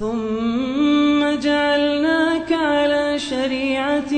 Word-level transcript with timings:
ثم 0.00 1.20
جعلناك 1.40 2.52
على 2.52 3.18
شريعة 3.18 4.14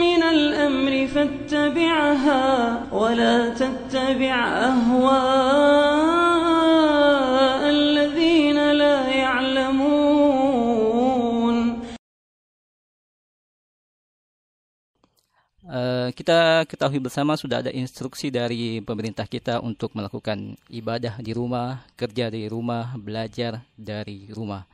من 0.00 0.22
الأمر 0.22 1.06
فاتبعها 1.06 2.80
ولا 2.92 3.48
تتبع 3.48 4.34
أهواء 4.44 6.03
Uh, 15.64 16.12
kita 16.12 16.68
ketahui 16.68 17.00
bersama 17.00 17.40
sudah 17.40 17.64
ada 17.64 17.72
instruksi 17.72 18.28
dari 18.28 18.84
pemerintah 18.84 19.24
kita 19.24 19.64
untuk 19.64 19.96
melakukan 19.96 20.60
ibadah 20.68 21.16
di 21.24 21.32
rumah, 21.32 21.80
kerja 21.96 22.28
di 22.28 22.44
rumah, 22.52 22.92
belajar 23.00 23.64
dari 23.72 24.28
rumah. 24.28 24.68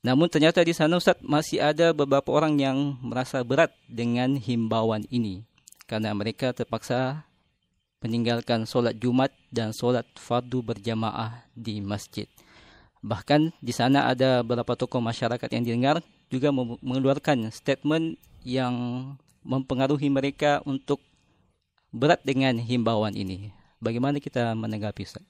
Namun 0.00 0.32
ternyata 0.32 0.64
di 0.64 0.72
sana 0.72 0.96
Ustaz 0.96 1.20
masih 1.20 1.60
ada 1.60 1.92
beberapa 1.92 2.32
orang 2.32 2.56
yang 2.56 2.96
merasa 3.04 3.44
berat 3.44 3.72
dengan 3.84 4.40
himbauan 4.40 5.04
ini 5.12 5.44
karena 5.84 6.16
mereka 6.16 6.56
terpaksa 6.56 7.28
meninggalkan 8.00 8.64
solat 8.64 8.96
Jumat 8.96 9.28
dan 9.52 9.76
solat 9.76 10.08
fardu 10.16 10.64
berjamaah 10.64 11.44
di 11.52 11.84
masjid. 11.84 12.28
Bahkan 13.04 13.52
di 13.60 13.72
sana 13.76 14.08
ada 14.08 14.40
beberapa 14.40 14.72
tokoh 14.72 15.04
masyarakat 15.04 15.48
yang 15.52 15.64
didengar 15.68 15.96
juga 16.32 16.48
mengeluarkan 16.80 17.52
statement 17.52 18.16
yang 18.44 18.72
mempengaruhi 19.44 20.08
mereka 20.08 20.64
untuk 20.64 21.04
berat 21.92 22.24
dengan 22.24 22.58
himbauan 22.58 23.14
ini. 23.14 23.52
Bagaimana 23.78 24.18
kita 24.18 24.56
menanggapi 24.56 25.04
Ustaz? 25.04 25.22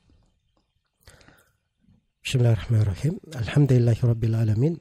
Bismillahirrahmanirrahim. 2.25 3.21
Alhamdulillahirabbil 3.37 4.35
alamin. 4.39 4.75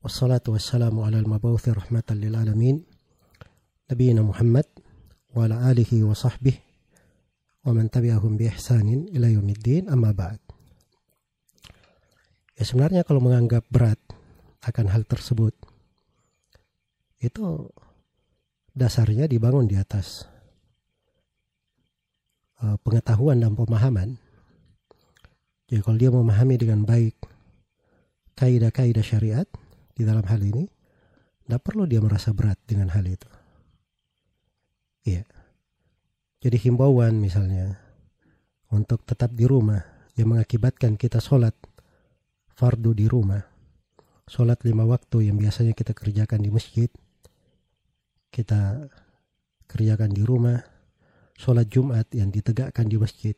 Wassalatu 0.00 0.56
wassalamu 0.56 1.04
ala 1.04 1.20
al-mabawuthi 1.20 1.74
rahmatan 1.76 2.22
lil 2.22 2.32
alamin. 2.32 2.80
Nabiyina 3.90 4.24
Muhammad 4.24 4.64
wa 5.36 5.44
ala 5.44 5.68
alihi 5.68 6.00
wa 6.06 6.16
sahbihi 6.16 6.72
wa 7.62 7.76
man 7.76 7.86
tabi'ahum 7.86 8.34
bi 8.34 8.50
ihsanin 8.50 9.06
ila 9.12 9.28
yaumiddin 9.30 9.86
amma 9.92 10.10
ba'd. 10.10 10.40
Ya 12.58 12.64
sebenarnya 12.66 13.06
kalau 13.06 13.22
menganggap 13.22 13.66
berat 13.70 13.98
akan 14.62 14.86
hal 14.90 15.02
tersebut 15.06 15.54
itu 17.22 17.70
dasarnya 18.72 19.28
dibangun 19.28 19.68
di 19.68 19.76
atas 19.76 20.24
uh, 22.64 22.76
pengetahuan 22.80 23.40
dan 23.40 23.52
pemahaman. 23.52 24.16
Jadi 25.68 25.80
kalau 25.80 25.98
dia 26.00 26.10
memahami 26.12 26.56
dengan 26.60 26.84
baik 26.84 27.16
kaidah-kaidah 28.36 29.04
syariat 29.04 29.48
di 29.92 30.02
dalam 30.04 30.24
hal 30.24 30.40
ini, 30.40 30.68
tidak 31.44 31.60
perlu 31.64 31.84
dia 31.84 32.00
merasa 32.00 32.32
berat 32.32 32.56
dengan 32.64 32.92
hal 32.92 33.04
itu. 33.04 33.28
Iya. 35.04 35.24
Jadi 36.42 36.56
himbauan 36.58 37.22
misalnya 37.22 37.78
untuk 38.72 39.04
tetap 39.04 39.30
di 39.36 39.46
rumah 39.46 39.84
yang 40.16 40.32
mengakibatkan 40.32 40.98
kita 40.98 41.20
sholat 41.20 41.54
fardu 42.52 42.92
di 42.96 43.06
rumah, 43.08 43.40
sholat 44.26 44.60
lima 44.66 44.84
waktu 44.88 45.30
yang 45.30 45.36
biasanya 45.38 45.72
kita 45.76 45.96
kerjakan 45.96 46.40
di 46.42 46.50
masjid, 46.50 46.90
kita 48.32 48.88
kerjakan 49.68 50.10
di 50.10 50.24
rumah, 50.24 50.58
sholat 51.36 51.68
Jumat 51.68 52.08
yang 52.16 52.32
ditegakkan 52.32 52.88
di 52.88 52.96
masjid, 52.96 53.36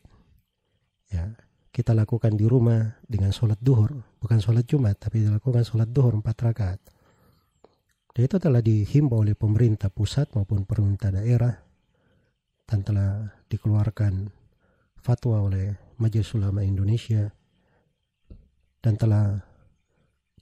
ya 1.10 1.34
kita 1.74 1.90
lakukan 1.90 2.38
di 2.38 2.46
rumah 2.46 3.02
dengan 3.02 3.34
sholat 3.34 3.58
duhur, 3.58 3.90
bukan 4.22 4.38
sholat 4.38 4.62
Jumat, 4.62 4.94
tapi 4.94 5.26
dilakukan 5.26 5.66
sholat 5.66 5.90
duhur 5.90 6.14
empat 6.14 6.36
rakaat. 6.46 6.78
Dan 8.14 8.30
itu 8.30 8.38
telah 8.38 8.62
dihimbau 8.62 9.26
oleh 9.26 9.34
pemerintah 9.34 9.90
pusat 9.90 10.30
maupun 10.38 10.62
pemerintah 10.62 11.10
daerah. 11.10 11.50
Dan 12.62 12.86
telah 12.86 13.26
dikeluarkan 13.50 14.30
fatwa 15.02 15.42
oleh 15.42 15.74
Majelis 15.98 16.30
Ulama 16.38 16.62
Indonesia. 16.62 17.26
Dan 18.78 18.94
telah 18.94 19.34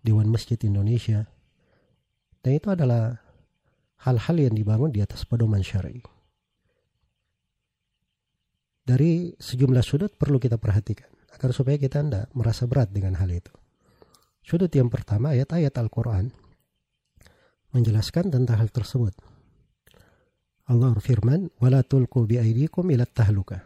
Dewan 0.00 0.28
Masjid 0.28 0.56
Indonesia. 0.64 1.28
Dan 2.40 2.56
itu 2.56 2.72
adalah 2.72 3.20
hal-hal 4.04 4.36
yang 4.40 4.54
dibangun 4.56 4.90
di 4.92 5.04
atas 5.04 5.28
pedoman 5.28 5.60
syar'i. 5.60 6.00
Dari 8.80 9.36
sejumlah 9.36 9.84
sudut 9.84 10.12
perlu 10.16 10.40
kita 10.40 10.56
perhatikan 10.56 11.06
agar 11.30 11.54
supaya 11.54 11.76
kita 11.78 12.02
tidak 12.02 12.26
merasa 12.34 12.66
berat 12.66 12.90
dengan 12.90 13.14
hal 13.20 13.30
itu. 13.30 13.52
Sudut 14.40 14.72
yang 14.72 14.88
pertama 14.88 15.36
ayat-ayat 15.36 15.76
Al-Quran 15.78 16.32
menjelaskan 17.70 18.34
tentang 18.34 18.56
hal 18.58 18.72
tersebut. 18.72 19.14
Allah 20.66 20.90
berfirman, 20.96 21.54
"Wala 21.62 21.86
tulqu 21.86 22.26
biaidikum 22.26 22.88
ila 22.90 23.06
tahluka." 23.06 23.62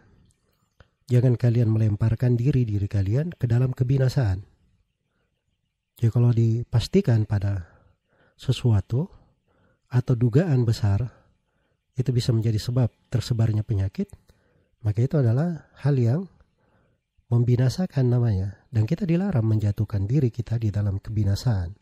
Jangan 1.08 1.36
kalian 1.36 1.68
melemparkan 1.68 2.36
diri-diri 2.36 2.88
kalian 2.88 3.32
ke 3.36 3.44
dalam 3.44 3.76
kebinasaan. 3.76 4.53
Jadi 5.94 6.10
kalau 6.10 6.34
dipastikan 6.34 7.22
pada 7.24 7.70
sesuatu 8.34 9.06
atau 9.86 10.14
dugaan 10.18 10.66
besar 10.66 11.06
itu 11.94 12.10
bisa 12.10 12.34
menjadi 12.34 12.58
sebab 12.58 12.90
tersebarnya 13.06 13.62
penyakit, 13.62 14.10
maka 14.82 15.06
itu 15.06 15.22
adalah 15.22 15.70
hal 15.78 15.94
yang 15.94 16.26
membinasakan 17.30 18.10
namanya 18.10 18.58
dan 18.74 18.84
kita 18.84 19.06
dilarang 19.06 19.46
menjatuhkan 19.46 20.04
diri 20.04 20.34
kita 20.34 20.58
di 20.58 20.74
dalam 20.74 20.98
kebinasaan. 20.98 21.72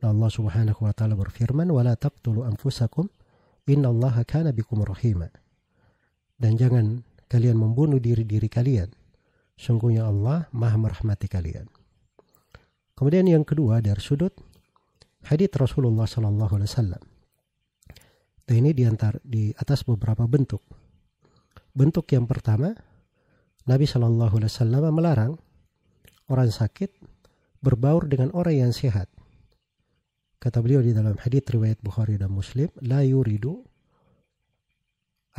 Allah 0.00 0.30
Subhanahu 0.32 0.80
wa 0.88 0.96
taala 0.96 1.12
berfirman, 1.12 1.68
"Wala 1.68 1.92
taqtulu 1.92 2.48
anfusakum 2.48 3.10
innallaha 3.68 4.24
kana 4.24 4.54
bikum 4.54 4.80
rahima." 4.80 5.28
Dan 6.40 6.56
jangan 6.56 7.04
kalian 7.28 7.60
membunuh 7.60 8.00
diri-diri 8.00 8.48
kalian. 8.48 8.88
Sungguhnya 9.60 10.08
Allah 10.08 10.48
Maha 10.56 10.80
merahmati 10.80 11.28
kalian. 11.28 11.79
Kemudian 13.00 13.24
yang 13.24 13.48
kedua 13.48 13.80
dari 13.80 13.96
sudut 13.96 14.36
hadits 15.24 15.56
Rasulullah 15.56 16.04
Sallallahu 16.04 16.52
Alaihi 16.60 16.68
Wasallam. 16.68 17.02
Dan 18.44 18.54
ini 18.60 18.76
diantar 18.76 19.24
di 19.24 19.56
atas 19.56 19.88
beberapa 19.88 20.28
bentuk. 20.28 20.60
Bentuk 21.72 22.04
yang 22.12 22.28
pertama, 22.28 22.76
Nabi 23.64 23.88
Shallallahu 23.88 24.36
Alaihi 24.36 24.52
Wasallam 24.52 24.82
melarang 24.92 25.32
orang 26.28 26.52
sakit 26.52 26.92
berbaur 27.64 28.04
dengan 28.04 28.36
orang 28.36 28.68
yang 28.68 28.72
sehat. 28.76 29.08
Kata 30.36 30.60
beliau 30.60 30.84
di 30.84 30.92
dalam 30.92 31.16
hadits 31.24 31.48
riwayat 31.56 31.80
Bukhari 31.80 32.20
dan 32.20 32.36
Muslim, 32.36 32.68
la 32.84 33.00
yuridu 33.00 33.64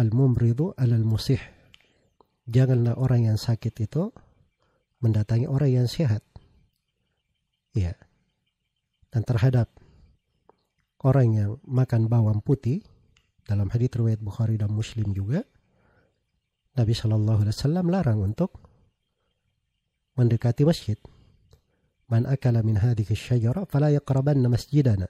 al-mumridu 0.02 0.74
alal 0.82 1.06
musih. 1.06 1.42
Janganlah 2.50 2.98
orang 2.98 3.30
yang 3.30 3.38
sakit 3.38 3.86
itu 3.86 4.10
mendatangi 4.98 5.46
orang 5.46 5.86
yang 5.86 5.86
sehat. 5.86 6.26
Ya. 7.72 7.96
Dan 9.12 9.24
terhadap 9.24 9.72
orang 11.04 11.28
yang 11.36 11.52
makan 11.68 12.08
bawang 12.08 12.40
putih 12.44 12.84
dalam 13.44 13.68
hadits 13.74 13.98
riwayat 13.98 14.22
Bukhari 14.24 14.56
dan 14.56 14.72
Muslim 14.72 15.12
juga 15.12 15.44
Nabi 16.78 16.96
Shallallahu 16.96 17.44
Alaihi 17.44 17.56
Wasallam 17.58 17.86
larang 17.92 18.20
untuk 18.24 18.56
mendekati 20.16 20.64
masjid. 20.64 20.96
Man 22.08 22.28
akala 22.28 22.64
min 22.64 22.80
hadhihi 22.80 23.12
syajara 23.16 23.68
fala 23.68 23.92
yaqrabanna 23.92 24.48
masjidana. 24.48 25.08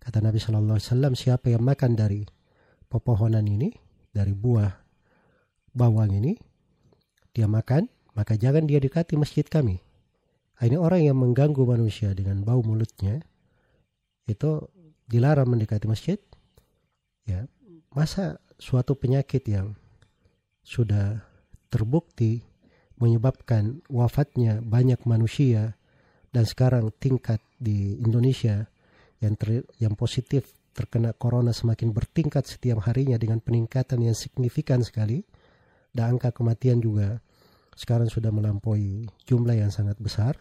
Kata 0.00 0.24
Nabi 0.24 0.40
Shallallahu 0.40 0.76
Alaihi 0.80 0.88
Wasallam 0.88 1.12
siapa 1.12 1.52
yang 1.52 1.64
makan 1.64 1.96
dari 1.96 2.24
pepohonan 2.88 3.44
ini 3.44 3.72
dari 4.12 4.32
buah 4.32 4.72
bawang 5.76 6.16
ini 6.16 6.32
dia 7.36 7.44
makan 7.44 7.84
maka 8.16 8.32
jangan 8.40 8.64
dia 8.64 8.80
dekati 8.80 9.20
masjid 9.20 9.44
kami. 9.44 9.85
Ini 10.56 10.80
orang 10.80 11.04
yang 11.04 11.20
mengganggu 11.20 11.60
manusia 11.68 12.16
dengan 12.16 12.40
bau 12.40 12.64
mulutnya 12.64 13.20
itu 14.24 14.64
dilarang 15.04 15.52
mendekati 15.52 15.84
masjid. 15.84 16.16
Ya, 17.28 17.44
masa 17.92 18.40
suatu 18.56 18.96
penyakit 18.96 19.44
yang 19.44 19.76
sudah 20.64 21.20
terbukti 21.68 22.40
menyebabkan 22.96 23.84
wafatnya 23.92 24.64
banyak 24.64 25.04
manusia 25.04 25.76
dan 26.32 26.48
sekarang 26.48 26.88
tingkat 26.96 27.44
di 27.60 28.00
Indonesia 28.00 28.64
yang 29.20 29.36
ter, 29.36 29.68
yang 29.76 29.92
positif 29.92 30.56
terkena 30.72 31.12
corona 31.16 31.52
semakin 31.52 31.92
bertingkat 31.92 32.48
setiap 32.48 32.84
harinya 32.84 33.16
dengan 33.16 33.40
peningkatan 33.40 34.04
yang 34.04 34.16
signifikan 34.16 34.84
sekali 34.84 35.24
dan 35.92 36.16
angka 36.16 36.32
kematian 36.32 36.80
juga 36.80 37.20
sekarang 37.76 38.08
sudah 38.08 38.32
melampaui 38.32 39.08
jumlah 39.24 39.56
yang 39.56 39.72
sangat 39.72 39.96
besar 40.00 40.36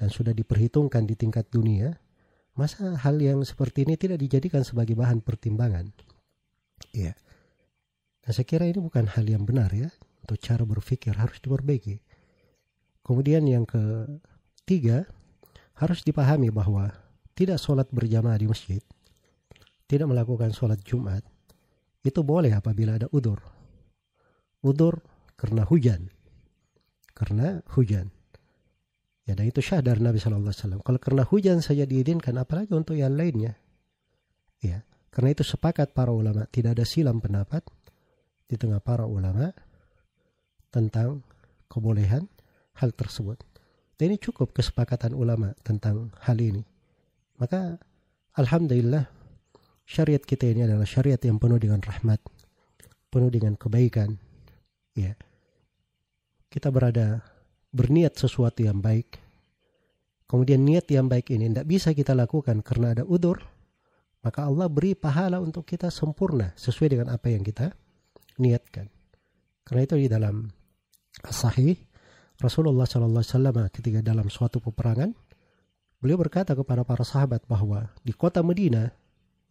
dan 0.00 0.08
sudah 0.08 0.32
diperhitungkan 0.32 1.04
di 1.04 1.12
tingkat 1.12 1.52
dunia, 1.52 1.92
masa 2.56 2.96
hal 2.96 3.20
yang 3.20 3.44
seperti 3.44 3.84
ini 3.84 4.00
tidak 4.00 4.16
dijadikan 4.24 4.64
sebagai 4.64 4.96
bahan 4.96 5.20
pertimbangan? 5.20 5.92
Iya. 6.96 7.12
Nah, 8.24 8.32
saya 8.32 8.48
kira 8.48 8.64
ini 8.64 8.80
bukan 8.80 9.04
hal 9.12 9.28
yang 9.28 9.44
benar 9.44 9.68
ya, 9.76 9.92
atau 10.24 10.40
cara 10.40 10.64
berpikir 10.64 11.12
harus 11.20 11.36
diperbaiki. 11.44 12.00
Kemudian 13.04 13.44
yang 13.44 13.68
ketiga, 13.68 15.04
harus 15.76 16.00
dipahami 16.00 16.48
bahwa 16.48 16.88
tidak 17.36 17.60
sholat 17.60 17.88
berjamaah 17.92 18.40
di 18.40 18.48
masjid, 18.48 18.80
tidak 19.84 20.08
melakukan 20.08 20.56
sholat 20.56 20.80
Jumat, 20.80 21.20
itu 22.00 22.24
boleh 22.24 22.56
apabila 22.56 22.96
ada 22.96 23.08
udur. 23.12 23.40
Udur 24.64 25.04
karena 25.36 25.68
hujan. 25.68 26.08
Karena 27.12 27.60
hujan. 27.76 28.12
Ya, 29.30 29.38
dan 29.38 29.46
itu 29.46 29.62
syah 29.62 29.78
dari 29.78 30.02
Nabi 30.02 30.18
Shallallahu 30.18 30.50
Alaihi 30.50 30.58
Wasallam. 30.58 30.80
Kalau 30.82 30.98
karena 30.98 31.22
hujan 31.22 31.62
saja 31.62 31.86
diizinkan, 31.86 32.34
apalagi 32.34 32.74
untuk 32.74 32.98
yang 32.98 33.14
lainnya. 33.14 33.54
Ya, 34.58 34.82
karena 35.14 35.30
itu 35.30 35.46
sepakat 35.46 35.94
para 35.94 36.10
ulama, 36.10 36.50
tidak 36.50 36.74
ada 36.74 36.82
silam 36.82 37.22
pendapat 37.22 37.62
di 38.50 38.58
tengah 38.58 38.82
para 38.82 39.06
ulama 39.06 39.54
tentang 40.74 41.22
kebolehan 41.70 42.26
hal 42.82 42.90
tersebut. 42.90 43.38
Dan 43.94 44.10
ini 44.10 44.18
cukup 44.18 44.50
kesepakatan 44.50 45.14
ulama 45.14 45.54
tentang 45.62 46.10
hal 46.26 46.34
ini. 46.42 46.66
Maka 47.38 47.78
alhamdulillah 48.34 49.06
syariat 49.86 50.26
kita 50.26 50.50
ini 50.50 50.66
adalah 50.66 50.90
syariat 50.90 51.22
yang 51.22 51.38
penuh 51.38 51.62
dengan 51.62 51.78
rahmat, 51.78 52.18
penuh 53.14 53.30
dengan 53.30 53.54
kebaikan. 53.54 54.18
Ya. 54.98 55.14
Kita 56.50 56.74
berada 56.74 57.22
berniat 57.70 58.18
sesuatu 58.18 58.66
yang 58.66 58.82
baik. 58.82 59.19
Kemudian 60.30 60.62
niat 60.62 60.86
yang 60.94 61.10
baik 61.10 61.34
ini 61.34 61.50
tidak 61.50 61.66
bisa 61.66 61.90
kita 61.90 62.14
lakukan 62.14 62.62
karena 62.62 62.94
ada 62.94 63.02
udur, 63.02 63.42
maka 64.22 64.46
Allah 64.46 64.70
beri 64.70 64.94
pahala 64.94 65.42
untuk 65.42 65.66
kita 65.66 65.90
sempurna 65.90 66.54
sesuai 66.54 66.94
dengan 66.94 67.10
apa 67.10 67.34
yang 67.34 67.42
kita 67.42 67.74
niatkan. 68.38 68.86
Karena 69.66 69.82
itu 69.82 69.98
di 69.98 70.06
dalam 70.06 70.46
sahih 71.34 71.74
Rasulullah 72.38 72.86
Shallallahu 72.86 73.20
Alaihi 73.20 73.34
Wasallam 73.36 73.56
ketika 73.74 73.98
dalam 74.00 74.30
suatu 74.32 74.62
peperangan 74.62 75.12
beliau 76.00 76.16
berkata 76.16 76.56
kepada 76.56 76.86
para 76.86 77.04
sahabat 77.04 77.44
bahwa 77.44 77.92
di 78.00 78.16
kota 78.16 78.40
Medina 78.40 78.88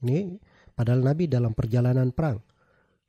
ini 0.01 0.41
padahal 0.73 1.05
Nabi 1.05 1.29
dalam 1.29 1.53
perjalanan 1.53 2.09
perang 2.09 2.41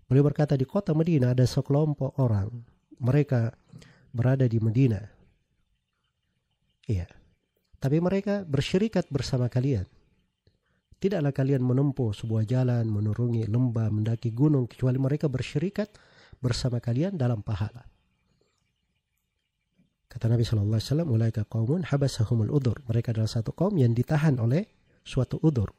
beliau 0.04 0.28
berkata 0.28 0.58
di 0.60 0.68
kota 0.68 0.92
Medina 0.92 1.32
ada 1.32 1.48
sekelompok 1.48 2.20
orang 2.20 2.52
mereka 3.00 3.56
berada 4.12 4.44
di 4.44 4.60
Medina 4.60 5.00
iya 6.84 7.08
tapi 7.80 7.98
mereka 7.98 8.44
bersyirikat 8.44 9.08
bersama 9.08 9.48
kalian 9.48 9.88
Tidaklah 11.00 11.32
kalian 11.32 11.64
menempuh 11.64 12.12
sebuah 12.12 12.44
jalan, 12.44 12.84
menurungi 12.84 13.48
lembah, 13.48 13.88
mendaki 13.88 14.36
gunung, 14.36 14.68
kecuali 14.68 15.00
mereka 15.00 15.32
bersyirikat 15.32 15.88
bersama 16.44 16.76
kalian 16.76 17.16
dalam 17.16 17.40
pahala. 17.40 17.88
Kata 20.04 20.28
Nabi 20.28 20.44
Shallallahu 20.44 20.76
Alaihi 20.76 20.88
Wasallam, 20.92 21.08
"Ulaika 21.08 21.42
kaumun 21.48 21.88
habasahumul 21.88 22.52
udur." 22.52 22.84
Mereka 22.84 23.16
adalah 23.16 23.32
satu 23.32 23.56
kaum 23.56 23.80
yang 23.80 23.96
ditahan 23.96 24.36
oleh 24.36 24.68
suatu 25.00 25.40
udur. 25.40 25.72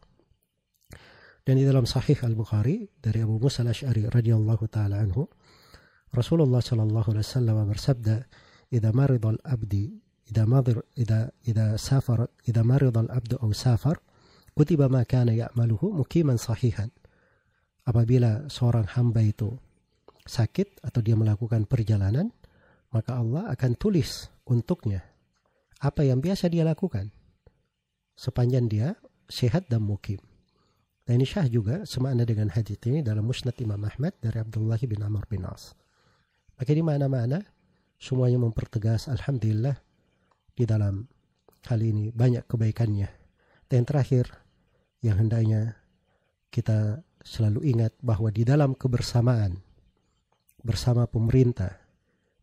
Dan 1.46 1.62
di 1.62 1.70
dalam 1.70 1.86
Sahih 1.86 2.18
Al 2.26 2.34
Bukhari 2.34 2.90
dari 2.98 3.22
Abu 3.22 3.38
Musa 3.38 3.62
Al 3.62 3.78
Ashari 3.78 4.10
radhiyallahu 4.10 4.66
taala 4.74 5.06
anhu, 5.06 5.30
Rasulullah 6.10 6.66
Shallallahu 6.66 7.14
Alaihi 7.14 7.28
Wasallam 7.30 7.58
bersabda, 7.70 8.26
"Ida 8.74 8.90
maridal 8.90 9.38
abdi, 9.46 10.02
ida 10.32 10.48
madir, 10.48 10.80
ida 10.96 11.36
ida 11.44 11.76
safar, 11.76 12.32
ida 12.48 12.64
maridal 12.64 13.12
abdu 13.12 13.36
au 13.44 13.52
safar, 13.52 14.00
kutiba 14.56 14.88
ma 14.88 15.04
kana 15.04 15.36
ya'maluhu 15.36 15.92
mukiman 16.00 16.40
sahihan. 16.40 16.88
Apabila 17.84 18.48
seorang 18.48 18.88
hamba 18.96 19.20
itu 19.20 19.52
sakit 20.24 20.80
atau 20.88 21.04
dia 21.04 21.20
melakukan 21.20 21.68
perjalanan, 21.68 22.32
maka 22.96 23.20
Allah 23.20 23.52
akan 23.52 23.76
tulis 23.76 24.32
untuknya 24.48 25.04
apa 25.82 26.06
yang 26.06 26.22
biasa 26.22 26.48
dia 26.48 26.62
lakukan 26.62 27.10
sepanjang 28.14 28.70
dia 28.70 28.96
sehat 29.28 29.68
dan 29.68 29.84
mukim. 29.84 30.22
Dan 31.02 31.18
ini 31.20 31.26
syah 31.26 31.50
juga 31.50 31.84
semakna 31.84 32.24
dengan 32.24 32.54
hadis 32.54 32.78
ini 32.86 33.02
dalam 33.02 33.26
Musnad 33.26 33.58
Imam 33.58 33.82
Ahmad 33.82 34.14
dari 34.22 34.38
Abdullah 34.38 34.78
bin 34.78 35.02
Amr 35.02 35.26
bin 35.26 35.44
As. 35.50 35.74
Maka 36.56 36.70
ini 36.78 36.86
mana-mana 36.86 37.42
semuanya 37.98 38.38
mempertegas 38.38 39.10
Alhamdulillah 39.10 39.82
di 40.56 40.64
dalam 40.68 41.08
hal 41.68 41.80
ini 41.80 42.12
banyak 42.12 42.46
kebaikannya. 42.48 43.10
Dan 43.72 43.88
terakhir 43.88 44.28
yang 45.02 45.18
hendaknya 45.22 45.80
kita 46.52 47.02
selalu 47.24 47.64
ingat 47.72 47.96
bahwa 48.04 48.28
di 48.34 48.44
dalam 48.44 48.76
kebersamaan 48.76 49.62
bersama 50.62 51.08
pemerintah 51.08 51.80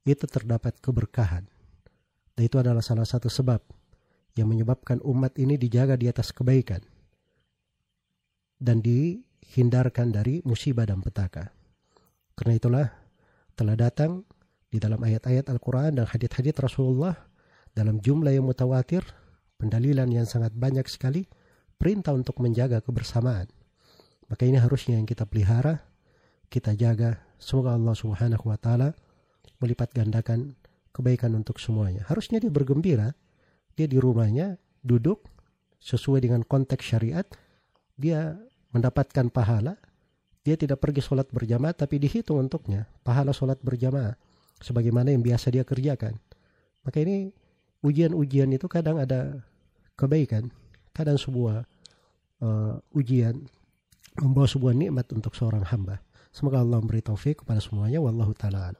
itu 0.09 0.25
terdapat 0.25 0.81
keberkahan. 0.81 1.45
Dan 2.33 2.43
itu 2.47 2.57
adalah 2.57 2.81
salah 2.81 3.05
satu 3.05 3.29
sebab 3.29 3.61
yang 4.39 4.49
menyebabkan 4.49 5.03
umat 5.03 5.35
ini 5.37 5.59
dijaga 5.59 5.99
di 5.99 6.07
atas 6.07 6.31
kebaikan 6.31 6.81
dan 8.63 8.79
dihindarkan 8.81 10.15
dari 10.15 10.41
musibah 10.47 10.87
dan 10.87 11.03
petaka. 11.03 11.51
Karena 12.39 12.55
itulah 12.55 12.87
telah 13.59 13.75
datang 13.75 14.23
di 14.71 14.79
dalam 14.79 15.03
ayat-ayat 15.03 15.51
Al-Quran 15.51 15.99
dan 15.99 16.07
hadith-hadith 16.07 16.63
Rasulullah 16.63 17.28
dalam 17.73 18.01
jumlah 18.01 18.33
yang 18.33 18.47
mutawatir, 18.47 19.03
pendalilan 19.59 20.09
yang 20.09 20.25
sangat 20.25 20.55
banyak 20.55 20.87
sekali, 20.87 21.27
perintah 21.77 22.15
untuk 22.15 22.39
menjaga 22.43 22.83
kebersamaan. 22.83 23.49
Maka 24.29 24.45
ini 24.45 24.61
harusnya 24.61 25.01
yang 25.01 25.09
kita 25.09 25.25
pelihara, 25.25 25.81
kita 26.53 26.77
jaga. 26.77 27.21
Semoga 27.39 27.79
Allah 27.79 27.95
Subhanahu 27.95 28.51
wa 28.51 28.59
taala 28.59 28.93
melipat 29.63 29.95
gandakan 29.95 30.59
kebaikan 30.93 31.33
untuk 31.39 31.63
semuanya. 31.63 32.05
Harusnya 32.11 32.43
dia 32.43 32.51
bergembira, 32.51 33.15
dia 33.79 33.87
di 33.87 33.97
rumahnya 33.97 34.59
duduk 34.83 35.25
sesuai 35.79 36.27
dengan 36.27 36.43
konteks 36.43 36.83
syariat, 36.83 37.25
dia 37.95 38.37
mendapatkan 38.75 39.31
pahala, 39.31 39.79
dia 40.43 40.59
tidak 40.59 40.81
pergi 40.81 41.05
sholat 41.05 41.29
berjamaah 41.29 41.77
tapi 41.77 42.01
dihitung 42.01 42.41
untuknya 42.41 42.89
pahala 43.05 43.37
sholat 43.37 43.61
berjamaah 43.61 44.17
sebagaimana 44.65 45.13
yang 45.13 45.21
biasa 45.21 45.53
dia 45.53 45.61
kerjakan. 45.61 46.17
Maka 46.83 47.05
ini 47.05 47.29
ujian-ujian 47.85 48.51
itu 48.51 48.67
kadang 48.67 48.99
ada 48.99 49.43
kebaikan 49.99 50.51
kadang 50.95 51.15
sebuah 51.15 51.63
uh, 52.43 52.75
ujian 52.95 53.47
membawa 54.19 54.51
sebuah 54.51 54.75
nikmat 54.75 55.07
untuk 55.15 55.39
seorang 55.39 55.63
hamba. 55.63 56.03
Semoga 56.35 56.59
Allah 56.59 56.83
memberi 56.83 57.03
taufik 57.03 57.47
kepada 57.47 57.63
semuanya. 57.63 58.03
Wallahu 58.03 58.35
taala. 58.35 58.75